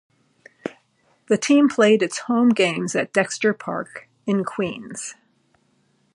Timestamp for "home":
2.21-2.49